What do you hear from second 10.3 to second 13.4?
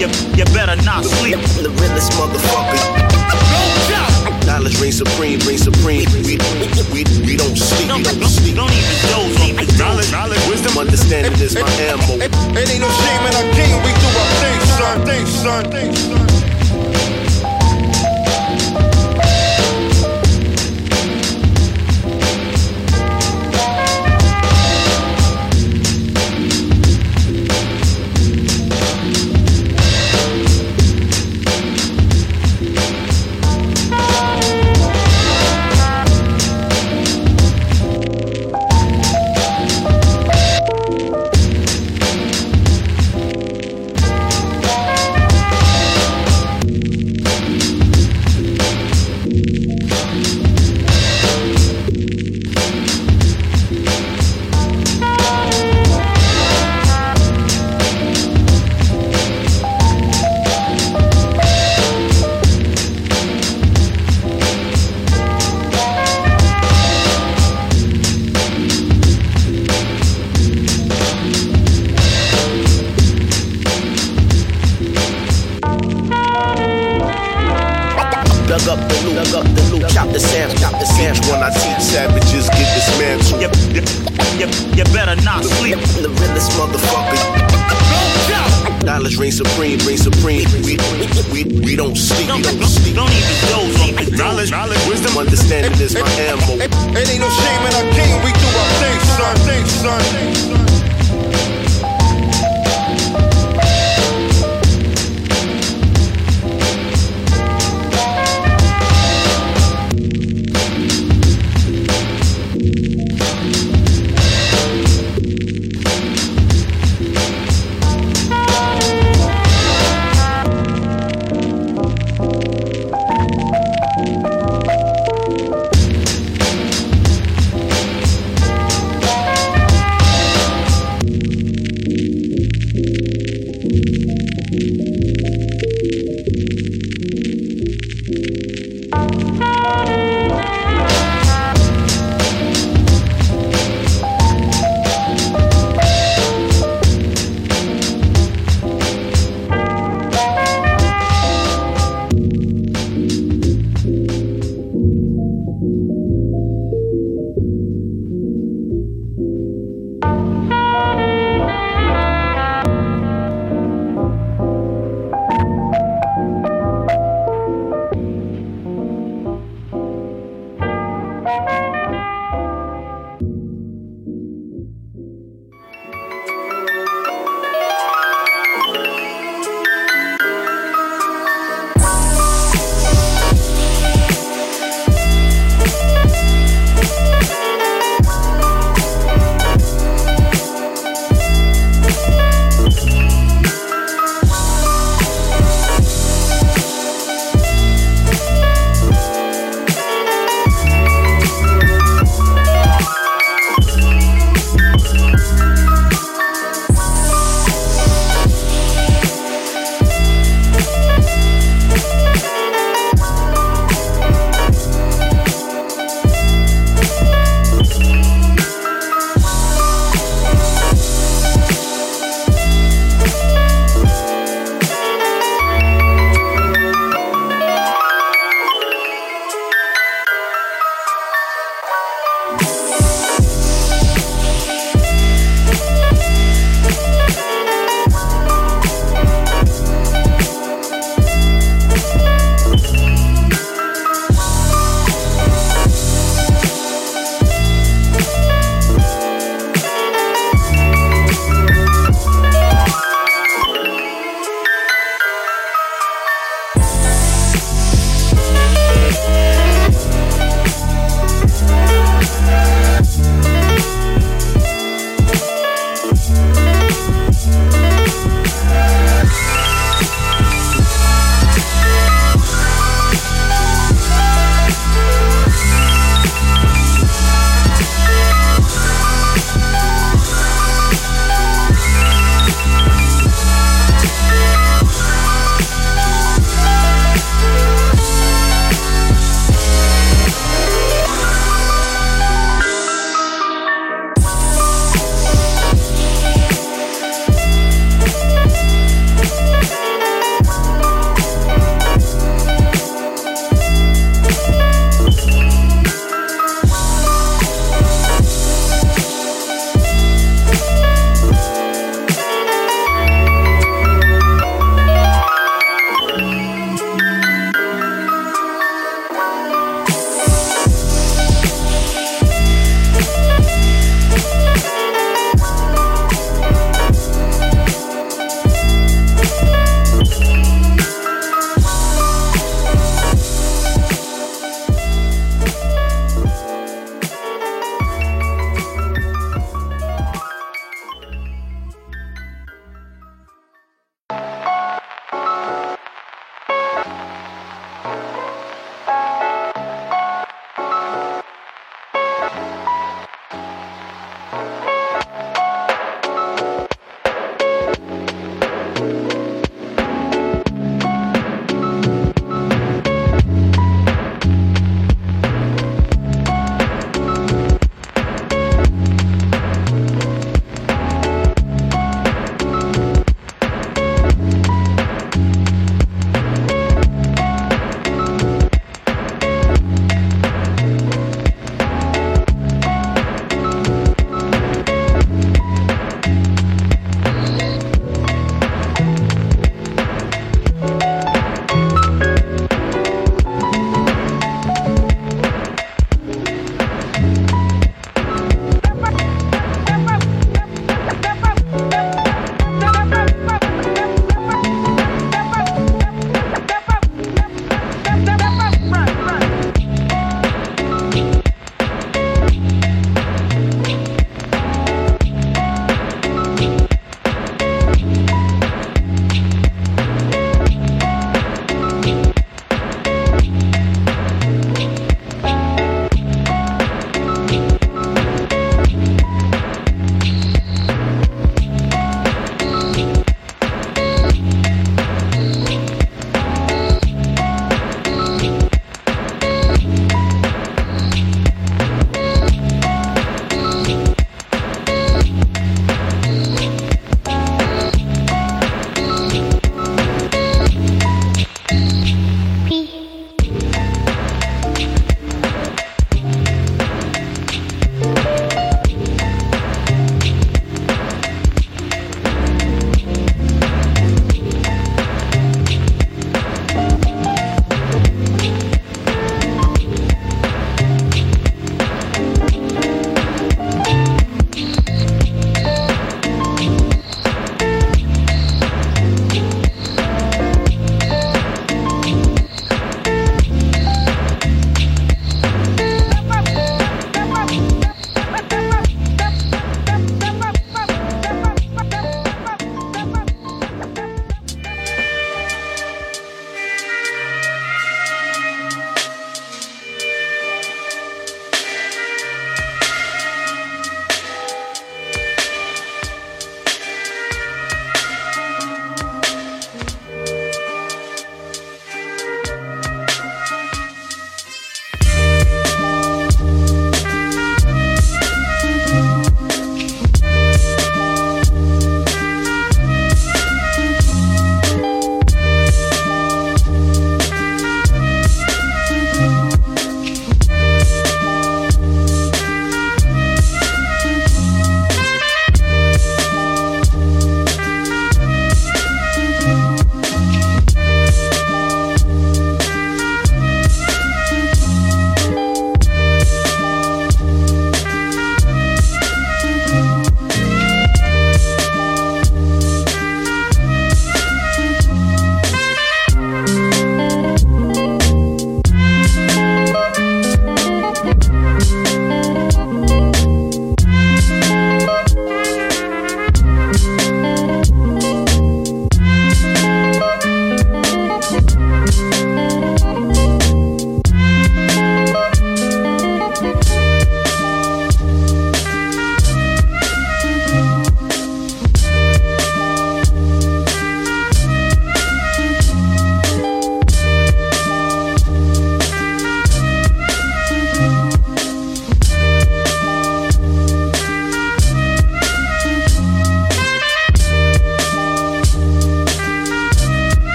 wisdom, understanding is my ammo. It, ain't no shame in